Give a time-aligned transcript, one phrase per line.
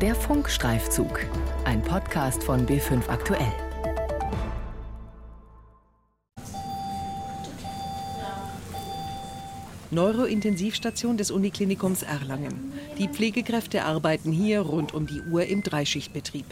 [0.00, 1.26] Der Funkstreifzug,
[1.64, 3.52] ein Podcast von B5 Aktuell.
[9.90, 12.72] Neurointensivstation des Uniklinikums Erlangen.
[12.96, 16.46] Die Pflegekräfte arbeiten hier rund um die Uhr im Dreischichtbetrieb.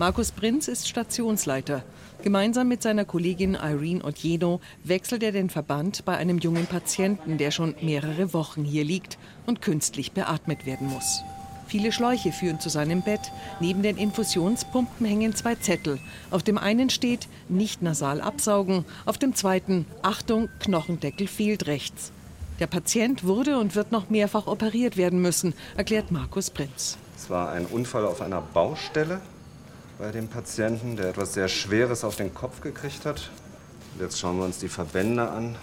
[0.00, 1.84] Markus Prinz ist Stationsleiter.
[2.24, 7.52] Gemeinsam mit seiner Kollegin Irene Odjedo wechselt er den Verband bei einem jungen Patienten, der
[7.52, 9.16] schon mehrere Wochen hier liegt
[9.46, 11.22] und künstlich beatmet werden muss.
[11.70, 13.30] Viele Schläuche führen zu seinem Bett.
[13.60, 16.00] Neben den Infusionspumpen hängen zwei Zettel.
[16.32, 22.10] Auf dem einen steht nicht nasal absaugen, auf dem zweiten Achtung, Knochendeckel fehlt rechts.
[22.58, 26.98] Der Patient wurde und wird noch mehrfach operiert werden müssen, erklärt Markus Prinz.
[27.16, 29.20] Es war ein Unfall auf einer Baustelle
[29.96, 33.30] bei dem Patienten, der etwas sehr Schweres auf den Kopf gekriegt hat.
[34.00, 35.54] Jetzt schauen wir uns die Verbände an.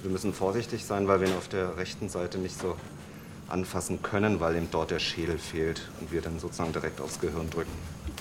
[0.00, 2.76] Wir müssen vorsichtig sein, weil wir ihn auf der rechten Seite nicht so
[3.48, 7.50] anfassen können, weil ihm dort der Schädel fehlt und wir dann sozusagen direkt aufs Gehirn
[7.50, 7.72] drücken.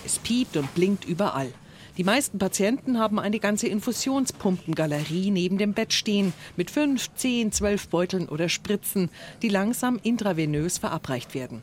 [0.05, 1.51] Es piept und blinkt überall.
[1.97, 7.87] Die meisten Patienten haben eine ganze Infusionspumpengalerie neben dem Bett stehen mit fünf, zehn, zwölf
[7.87, 9.09] Beuteln oder Spritzen,
[9.41, 11.61] die langsam intravenös verabreicht werden.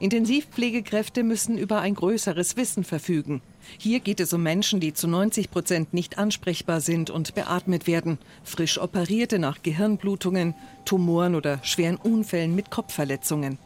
[0.00, 3.42] Intensivpflegekräfte müssen über ein größeres Wissen verfügen.
[3.78, 8.18] Hier geht es um Menschen, die zu 90 Prozent nicht ansprechbar sind und beatmet werden.
[8.42, 13.58] Frisch Operierte nach Gehirnblutungen, Tumoren oder schweren Unfällen mit Kopfverletzungen.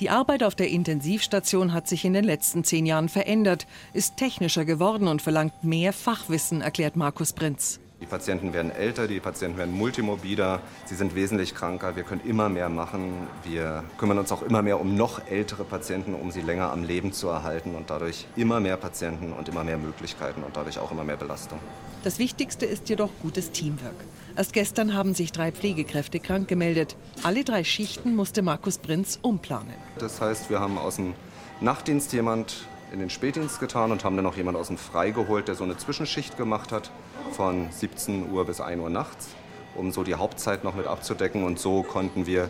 [0.00, 4.66] Die Arbeit auf der Intensivstation hat sich in den letzten zehn Jahren verändert, ist technischer
[4.66, 7.80] geworden und verlangt mehr Fachwissen, erklärt Markus Prinz.
[8.06, 12.48] Die Patienten werden älter, die Patienten werden multimorbider, sie sind wesentlich kranker, wir können immer
[12.48, 13.26] mehr machen.
[13.42, 17.12] Wir kümmern uns auch immer mehr um noch ältere Patienten, um sie länger am Leben
[17.12, 21.02] zu erhalten und dadurch immer mehr Patienten und immer mehr Möglichkeiten und dadurch auch immer
[21.02, 21.58] mehr Belastung.
[22.04, 23.96] Das Wichtigste ist jedoch gutes Teamwork.
[24.36, 26.94] Erst gestern haben sich drei Pflegekräfte krank gemeldet.
[27.24, 29.74] Alle drei Schichten musste Markus Prinz umplanen.
[29.98, 31.14] Das heißt, wir haben aus dem
[31.60, 35.48] Nachtdienst jemand in den Spätdienst getan und haben dann noch jemand aus dem Frei geholt,
[35.48, 36.90] der so eine Zwischenschicht gemacht hat
[37.32, 39.28] von 17 Uhr bis 1 Uhr nachts,
[39.74, 41.44] um so die Hauptzeit noch mit abzudecken.
[41.44, 42.48] Und so konnten wir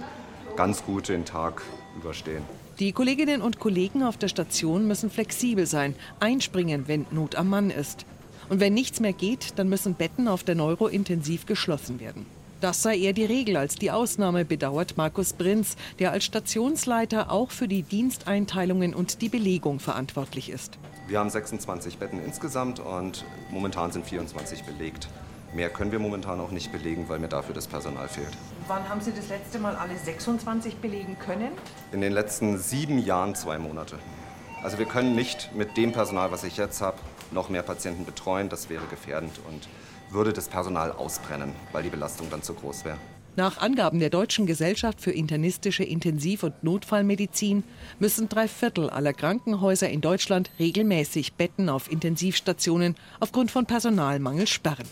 [0.57, 1.63] ganz gut den Tag
[1.97, 2.43] überstehen.
[2.79, 7.71] Die Kolleginnen und Kollegen auf der Station müssen flexibel sein, einspringen, wenn Not am Mann
[7.71, 8.05] ist.
[8.49, 12.27] Und wenn nichts mehr geht, dann müssen Betten auf der Neurointensiv geschlossen werden.
[12.63, 17.51] Das sei eher die Regel als die Ausnahme, bedauert Markus Prinz, der als Stationsleiter auch
[17.51, 20.79] für die Diensteinteilungen und die Belegung verantwortlich ist.
[21.07, 25.09] Wir haben 26 Betten insgesamt und momentan sind 24 belegt.
[25.55, 28.33] Mehr können wir momentan auch nicht belegen, weil mir dafür das Personal fehlt.
[28.67, 31.51] Wann haben Sie das letzte Mal alle 26 belegen können?
[31.93, 33.99] In den letzten sieben Jahren zwei Monate.
[34.63, 36.99] Also wir können nicht mit dem Personal, was ich jetzt habe,
[37.31, 38.49] noch mehr Patienten betreuen.
[38.49, 39.69] Das wäre gefährdend und
[40.11, 42.99] würde das Personal ausbrennen, weil die Belastung dann zu groß wäre.
[43.37, 47.65] Nach Angaben der Deutschen Gesellschaft für internistische Intensiv- und Notfallmedizin
[47.99, 54.87] müssen drei Viertel aller Krankenhäuser in Deutschland regelmäßig Betten auf Intensivstationen aufgrund von Personalmangel sperren.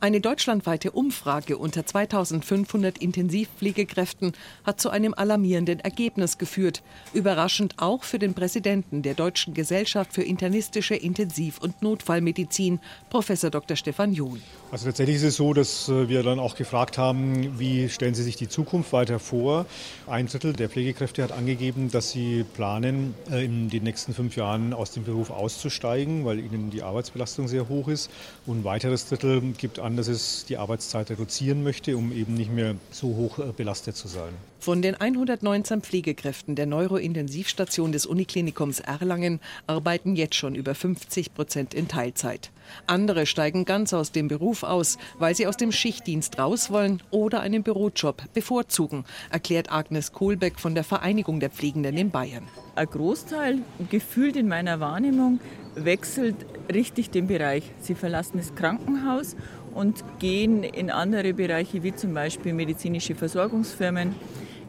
[0.00, 4.32] Eine deutschlandweite Umfrage unter 2500 Intensivpflegekräften
[4.64, 6.82] hat zu einem alarmierenden Ergebnis geführt.
[7.12, 13.76] Überraschend auch für den Präsidenten der Deutschen Gesellschaft für internistische Intensiv- und Notfallmedizin, Professor Dr.
[13.76, 14.40] Stefan John.
[14.70, 18.22] Also tatsächlich ist es so, dass äh, wir dann auch gefragt haben, wie stellen Sie
[18.22, 19.66] sich die Zukunft weiter vor?
[20.06, 24.74] Ein Drittel der Pflegekräfte hat angegeben, dass sie planen, äh, in den nächsten fünf Jahren
[24.74, 28.10] aus dem Beruf auszusteigen, weil ihnen die Arbeitsbelastung sehr hoch ist.
[28.46, 32.34] Und ein weiteres Drittel gibt an, an, dass es die Arbeitszeit reduzieren möchte, um eben
[32.34, 34.34] nicht mehr so hoch äh, belastet zu sein.
[34.60, 41.74] Von den 119 Pflegekräften der Neurointensivstation des Uniklinikums Erlangen arbeiten jetzt schon über 50 Prozent
[41.74, 42.50] in Teilzeit.
[42.86, 47.40] Andere steigen ganz aus dem Beruf aus, weil sie aus dem Schichtdienst raus wollen oder
[47.40, 52.44] einen Bürojob bevorzugen, erklärt Agnes Kohlbeck von der Vereinigung der Pflegenden in Bayern.
[52.74, 53.58] Ein Großteil,
[53.90, 55.40] gefühlt in meiner Wahrnehmung,
[55.74, 56.36] wechselt
[56.72, 57.64] richtig den Bereich.
[57.80, 59.36] Sie verlassen das Krankenhaus
[59.74, 64.14] und gehen in andere Bereiche wie zum Beispiel medizinische Versorgungsfirmen,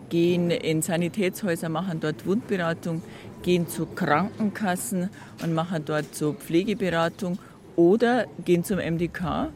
[0.10, 3.02] gehen in Sanitätshäuser, machen dort Wundberatung,
[3.42, 5.10] gehen zu Krankenkassen
[5.44, 7.40] und machen dort so Pflegeberatung
[7.76, 9.50] oder gehen zum MDK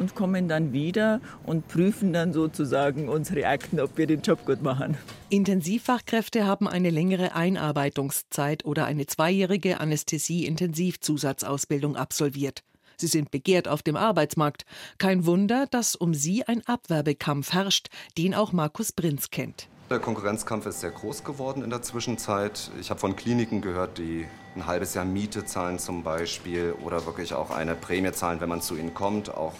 [0.00, 4.62] und kommen dann wieder und prüfen dann sozusagen unsere Akten, ob wir den Job gut
[4.62, 4.96] machen.
[5.28, 12.64] Intensivfachkräfte haben eine längere Einarbeitungszeit oder eine zweijährige Anästhesie-Intensivzusatzausbildung absolviert.
[12.96, 14.64] Sie sind begehrt auf dem Arbeitsmarkt.
[14.98, 17.86] Kein Wunder, dass um sie ein Abwerbekampf herrscht,
[18.18, 19.68] den auch Markus Prinz kennt.
[19.90, 22.70] Der Konkurrenzkampf ist sehr groß geworden in der Zwischenzeit.
[22.80, 24.24] Ich habe von Kliniken gehört, die
[24.54, 28.60] ein halbes Jahr Miete zahlen zum Beispiel oder wirklich auch eine Prämie zahlen, wenn man
[28.60, 29.34] zu ihnen kommt.
[29.34, 29.54] Auch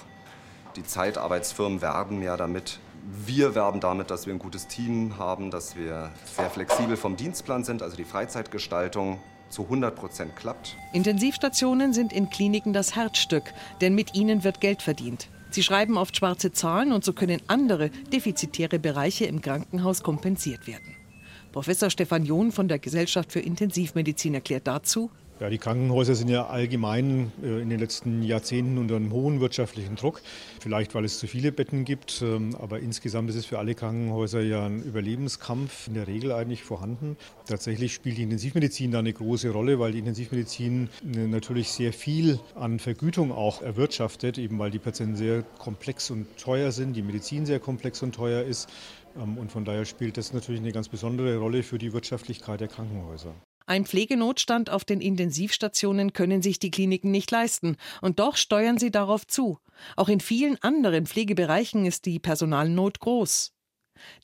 [0.76, 2.78] die Zeitarbeitsfirmen werben ja damit,
[3.26, 7.64] Wir werben damit, dass wir ein gutes Team haben, dass wir sehr flexibel vom Dienstplan
[7.64, 9.18] sind, also die Freizeitgestaltung
[9.48, 10.76] zu 100 Prozent klappt.
[10.92, 15.28] Intensivstationen sind in Kliniken das Herzstück, denn mit ihnen wird Geld verdient.
[15.50, 20.94] Sie schreiben oft schwarze Zahlen und so können andere defizitäre Bereiche im Krankenhaus kompensiert werden.
[21.52, 26.46] Professor Stefan John von der Gesellschaft für Intensivmedizin erklärt dazu, ja, die Krankenhäuser sind ja
[26.46, 30.20] allgemein äh, in den letzten Jahrzehnten unter einem hohen wirtschaftlichen Druck.
[30.60, 34.42] Vielleicht, weil es zu viele Betten gibt, ähm, aber insgesamt ist es für alle Krankenhäuser
[34.42, 37.16] ja ein Überlebenskampf in der Regel eigentlich vorhanden.
[37.46, 42.38] Tatsächlich spielt die Intensivmedizin da eine große Rolle, weil die Intensivmedizin äh, natürlich sehr viel
[42.54, 47.46] an Vergütung auch erwirtschaftet, eben weil die Patienten sehr komplex und teuer sind, die Medizin
[47.46, 48.68] sehr komplex und teuer ist.
[49.16, 52.68] Ähm, und von daher spielt das natürlich eine ganz besondere Rolle für die Wirtschaftlichkeit der
[52.68, 53.34] Krankenhäuser.
[53.70, 58.90] Ein Pflegenotstand auf den Intensivstationen können sich die Kliniken nicht leisten, und doch steuern sie
[58.90, 59.60] darauf zu.
[59.94, 63.52] Auch in vielen anderen Pflegebereichen ist die Personalnot groß.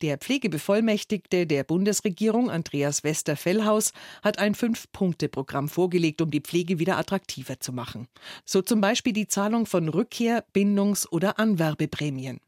[0.02, 3.92] Der Pflegebevollmächtigte der Bundesregierung, Andreas Wester-Fellhaus,
[4.24, 8.08] hat ein Fünf-Punkte-Programm vorgelegt, um die Pflege wieder attraktiver zu machen.
[8.44, 12.40] So zum Beispiel die Zahlung von Rückkehr-, Bindungs- oder Anwerbeprämien.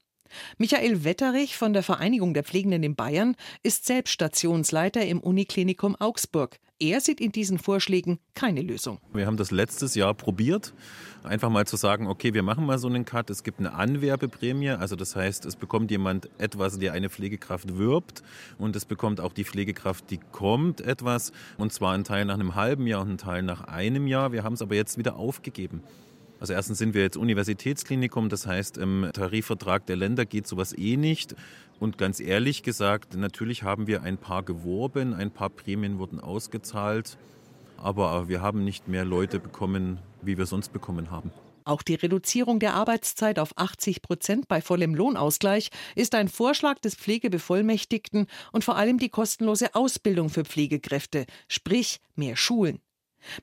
[0.58, 6.58] Michael Wetterich von der Vereinigung der Pflegenden in Bayern ist selbst Stationsleiter im Uniklinikum Augsburg.
[6.80, 9.00] Er sieht in diesen Vorschlägen keine Lösung.
[9.12, 10.72] Wir haben das letztes Jahr probiert,
[11.24, 13.30] einfach mal zu sagen, okay, wir machen mal so einen Cut.
[13.30, 18.22] Es gibt eine Anwerbeprämie, also das heißt, es bekommt jemand etwas, der eine Pflegekraft wirbt
[18.58, 22.54] und es bekommt auch die Pflegekraft, die kommt, etwas und zwar ein Teil nach einem
[22.54, 24.30] halben Jahr und ein Teil nach einem Jahr.
[24.30, 25.82] Wir haben es aber jetzt wieder aufgegeben.
[26.40, 30.96] Also erstens sind wir jetzt Universitätsklinikum, das heißt im Tarifvertrag der Länder geht sowas eh
[30.96, 31.34] nicht.
[31.80, 37.16] Und ganz ehrlich gesagt, natürlich haben wir ein paar geworben, ein paar Prämien wurden ausgezahlt,
[37.76, 41.30] aber wir haben nicht mehr Leute bekommen, wie wir sonst bekommen haben.
[41.64, 46.94] Auch die Reduzierung der Arbeitszeit auf 80 Prozent bei vollem Lohnausgleich ist ein Vorschlag des
[46.94, 52.80] Pflegebevollmächtigten und vor allem die kostenlose Ausbildung für Pflegekräfte, sprich mehr Schulen.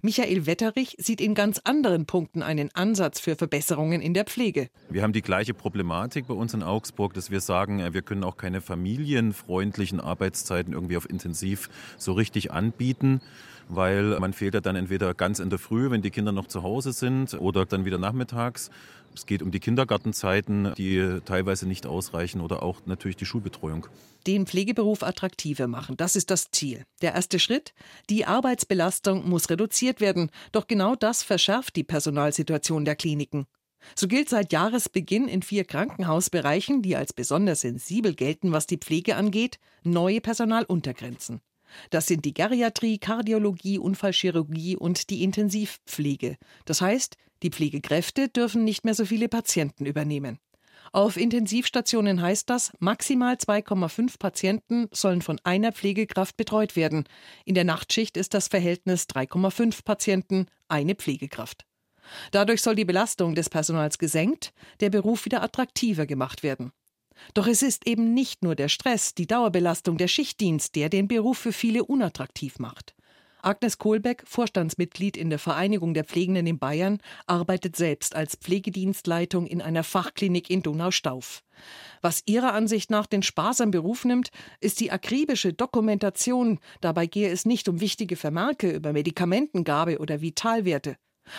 [0.01, 4.69] Michael Wetterich sieht in ganz anderen Punkten einen Ansatz für Verbesserungen in der Pflege.
[4.89, 8.24] Wir haben die gleiche Problematik bei uns in Augsburg, dass wir sagen, äh, wir können
[8.24, 13.22] auch keine familienfreundlichen Arbeitszeiten irgendwie auf Intensiv so richtig anbieten
[13.70, 16.64] weil man fehlt ja dann entweder ganz in der Früh, wenn die Kinder noch zu
[16.64, 18.70] Hause sind, oder dann wieder nachmittags.
[19.16, 23.88] Es geht um die Kindergartenzeiten, die teilweise nicht ausreichen oder auch natürlich die Schulbetreuung.
[24.28, 26.84] Den Pflegeberuf attraktiver machen, das ist das Ziel.
[27.02, 27.74] Der erste Schritt?
[28.10, 30.32] Die Arbeitsbelastung muss reduziert werden.
[30.52, 33.46] Doch genau das verschärft die Personalsituation der Kliniken.
[33.96, 39.16] So gilt seit Jahresbeginn in vier Krankenhausbereichen, die als besonders sensibel gelten, was die Pflege
[39.16, 41.40] angeht, neue Personaluntergrenzen.
[41.89, 46.38] Das sind die Geriatrie, Kardiologie, Unfallchirurgie und die Intensivpflege.
[46.66, 50.39] Das heißt, die Pflegekräfte dürfen nicht mehr so viele Patienten übernehmen.
[50.92, 57.04] Auf Intensivstationen heißt das, maximal 2,5 Patienten sollen von einer Pflegekraft betreut werden.
[57.44, 61.66] In der Nachtschicht ist das Verhältnis 3,5 Patienten, eine Pflegekraft.
[62.31, 66.71] Dadurch soll die Belastung des Personals gesenkt, der Beruf wieder attraktiver gemacht werden.
[67.34, 71.38] Doch es ist eben nicht nur der Stress, die Dauerbelastung, der Schichtdienst, der den Beruf
[71.38, 72.96] für viele unattraktiv macht.
[73.46, 76.98] Agnes Kohlbeck, Vorstandsmitglied in der Vereinigung der Pflegenden in Bayern,
[77.28, 81.44] arbeitet selbst als Pflegedienstleitung in einer Fachklinik in Donaustauf.
[82.02, 84.30] Was ihrer Ansicht nach den Spaß am Beruf nimmt,
[84.62, 86.60] ist die akribische Dokumentation.
[86.82, 90.98] Dabei gehe es nicht um wichtige Vermerke über Medikamentengabe oder Vitalwerte.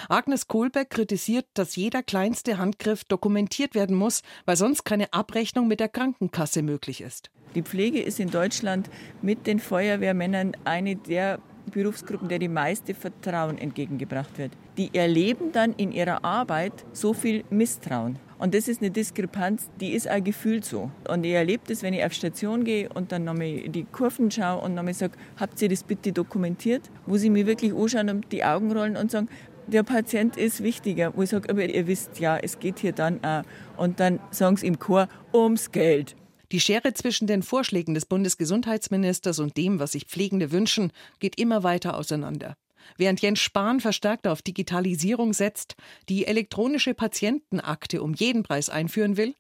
[0.09, 5.81] Agnes Kohlbeck kritisiert, dass jeder kleinste Handgriff dokumentiert werden muss, weil sonst keine Abrechnung mit
[5.81, 7.31] der Krankenkasse möglich ist.
[7.55, 8.91] Die Pflege ist in Deutschland
[9.23, 11.39] mit den Feuerwehrmännern eine der
[11.71, 14.53] Berufsgruppen, der die meiste Vertrauen entgegengebracht wird.
[14.77, 18.19] Die erleben dann in ihrer Arbeit so viel Misstrauen.
[18.39, 20.91] Und das ist eine Diskrepanz, die ist auch gefühlt so.
[21.09, 24.61] Und ich erlebe das, wenn ich auf Station gehe und dann nochmal die Kurven schaue
[24.61, 26.83] und nochmal sage, habt ihr das bitte dokumentiert?
[27.07, 29.29] Wo sie mir wirklich anschauen und die Augen rollen und sagen,
[29.67, 31.17] der Patient ist wichtiger.
[31.17, 33.43] Wo ich sage, aber ihr wisst ja, es geht hier dann auch.
[33.77, 36.17] Und dann sagen sie im Chor ums Geld.
[36.53, 41.65] Die Schere zwischen den Vorschlägen des Bundesgesundheitsministers und dem, was sich Pflegende wünschen, geht immer
[41.65, 42.57] weiter auseinander.
[42.97, 45.75] Während Jens Spahn verstärkt auf Digitalisierung setzt,
[46.09, 49.35] die elektronische Patientenakte um jeden Preis einführen will,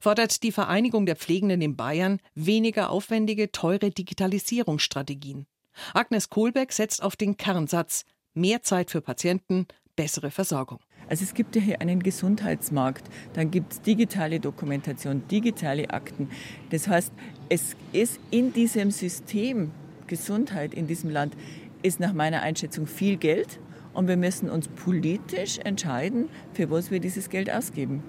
[0.00, 5.46] fordert die Vereinigung der Pflegenden in Bayern weniger aufwendige, teure Digitalisierungsstrategien.
[5.94, 10.80] Agnes Kohlbeck setzt auf den Kernsatz mehr Zeit für Patienten, bessere Versorgung.
[11.08, 16.30] Also es gibt ja hier einen Gesundheitsmarkt, dann gibt es digitale Dokumentation, digitale Akten.
[16.70, 17.12] Das heißt,
[17.48, 19.70] es ist in diesem System
[20.06, 21.34] Gesundheit in diesem Land
[21.82, 23.58] ist nach meiner Einschätzung viel Geld
[23.94, 28.02] und wir müssen uns politisch entscheiden, für was wir dieses Geld ausgeben.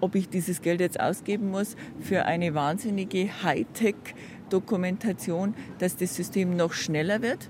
[0.00, 6.74] ob ich dieses Geld jetzt ausgeben muss für eine wahnsinnige Hightech-Dokumentation, dass das System noch
[6.74, 7.48] schneller wird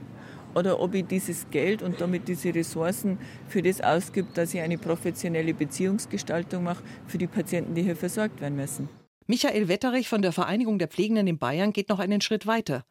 [0.56, 4.78] oder ob ich dieses Geld und damit diese Ressourcen für das ausgebe, dass ich eine
[4.78, 8.88] professionelle Beziehungsgestaltung mache für die Patienten, die hier versorgt werden müssen.
[9.26, 12.84] Michael Wetterich von der Vereinigung der Pflegenden in Bayern geht noch einen Schritt weiter.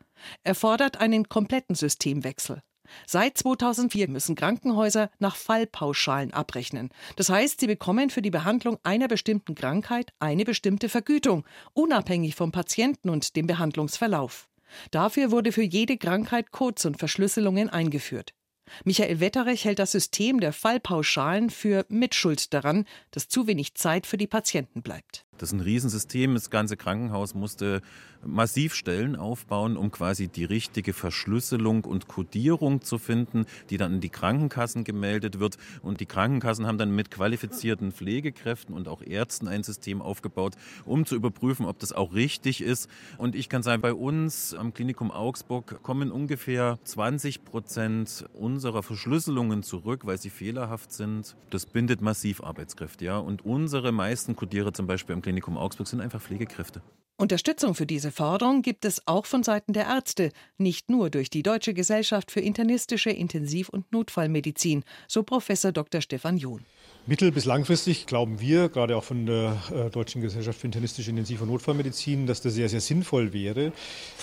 [0.43, 2.61] Er fordert einen kompletten Systemwechsel.
[3.07, 6.89] Seit 2004 müssen Krankenhäuser nach Fallpauschalen abrechnen.
[7.15, 12.51] Das heißt, sie bekommen für die Behandlung einer bestimmten Krankheit eine bestimmte Vergütung, unabhängig vom
[12.51, 14.47] Patienten und dem Behandlungsverlauf.
[14.91, 18.33] Dafür wurde für jede Krankheit Codes und Verschlüsselungen eingeführt.
[18.83, 24.17] Michael Wetterich hält das System der Fallpauschalen für Mitschuld daran, dass zu wenig Zeit für
[24.17, 25.24] die Patienten bleibt.
[25.37, 26.33] Das ist ein Riesensystem.
[26.33, 27.81] Das ganze Krankenhaus musste
[28.25, 34.01] massiv Stellen aufbauen, um quasi die richtige Verschlüsselung und Codierung zu finden, die dann in
[34.01, 35.57] die Krankenkassen gemeldet wird.
[35.81, 41.05] Und die Krankenkassen haben dann mit qualifizierten Pflegekräften und auch Ärzten ein System aufgebaut, um
[41.05, 42.89] zu überprüfen, ob das auch richtig ist.
[43.17, 49.63] Und ich kann sagen, bei uns am Klinikum Augsburg kommen ungefähr 20 Prozent unserer Verschlüsselungen
[49.63, 51.35] zurück, weil sie fehlerhaft sind.
[51.49, 53.05] Das bindet massiv Arbeitskräfte.
[53.05, 53.17] Ja.
[53.17, 56.83] Und unsere meisten Codierer zum Beispiel am Klinikum Augsburg sind einfach Pflegekräfte.
[57.17, 60.29] Unterstützung für diese Forderung gibt es auch von Seiten der Ärzte,
[60.59, 66.01] nicht nur durch die Deutsche Gesellschaft für internistische Intensiv- und Notfallmedizin, so Professor Dr.
[66.01, 66.63] Stefan John.
[67.07, 71.39] Mittel- bis langfristig glauben wir, gerade auch von der äh, Deutschen Gesellschaft für internistische Intensiv-
[71.39, 73.73] und Notfallmedizin, dass das sehr, sehr sinnvoll wäre.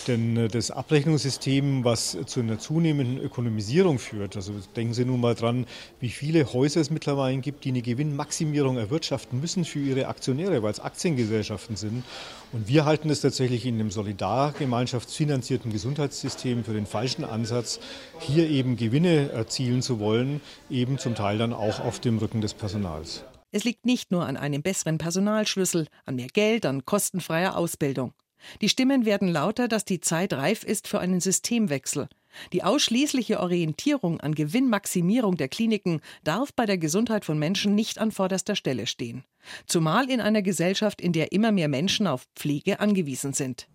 [0.09, 5.37] Denn äh, das Abrechnungssystem, was zu einer zunehmenden Ökonomisierung führt, also denken Sie nun mal
[5.37, 5.67] dran,
[6.01, 10.73] wie viele Häuser es mittlerweile gibt, die eine Gewinnmaximierung erwirtschaften müssen für ihre Aktionäre, weil
[10.73, 12.03] es Aktiengesellschaften sind.
[12.51, 17.79] Und wir halten es tatsächlich in einem solidargemeinschaftsfinanzierten Gesundheitssystem für den falschen Ansatz,
[18.19, 22.55] hier eben Gewinne erzielen zu wollen, eben zum Teil dann auch auf dem Rücken des
[22.55, 22.72] Personals.
[22.73, 23.23] Personals.
[23.51, 28.15] Es liegt nicht nur an einem besseren Personalschlüssel, an mehr Geld, an kostenfreier Ausbildung.
[28.63, 32.09] Die Stimmen werden lauter, dass die Zeit reif ist für einen Systemwechsel.
[32.55, 38.11] Die ausschließliche Orientierung an Gewinnmaximierung der Kliniken darf bei der Gesundheit von Menschen nicht an
[38.11, 39.23] vorderster Stelle stehen.
[39.67, 43.69] Zumal in einer Gesellschaft, in der immer mehr Menschen auf Pflege angewiesen sind.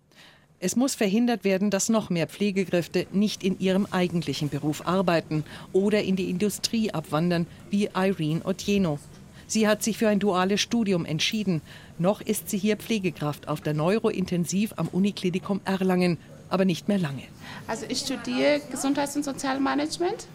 [0.60, 6.02] Es muss verhindert werden, dass noch mehr Pflegekräfte nicht in ihrem eigentlichen Beruf arbeiten oder
[6.02, 8.98] in die Industrie abwandern, wie Irene Otieno.
[9.46, 11.62] Sie hat sich für ein duales Studium entschieden.
[11.96, 16.18] Noch ist sie hier Pflegekraft auf der Neurointensiv am Uniklinikum Erlangen,
[16.50, 17.22] aber nicht mehr lange.
[17.68, 20.26] Also ich studiere Gesundheits- und Sozialmanagement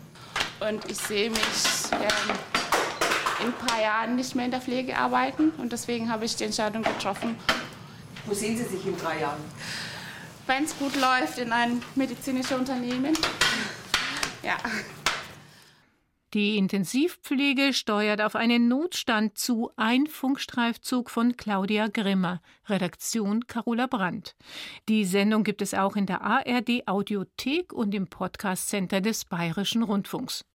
[0.62, 1.42] und ich sehe mich
[1.92, 2.36] ähm,
[3.42, 6.46] in ein paar Jahren nicht mehr in der Pflege arbeiten und deswegen habe ich die
[6.46, 7.36] Entscheidung getroffen.
[8.26, 9.42] Wo sehen Sie sich in drei Jahren?
[10.48, 13.18] Wenn es gut läuft, in ein medizinisches Unternehmen.
[14.44, 14.58] Ja.
[16.34, 19.70] Die Intensivpflege steuert auf einen Notstand zu.
[19.76, 22.42] Ein Funkstreifzug von Claudia Grimmer.
[22.68, 24.36] Redaktion Carola Brandt.
[24.90, 29.84] Die Sendung gibt es auch in der ARD Audiothek und im Podcast Center des Bayerischen
[29.84, 30.44] Rundfunks.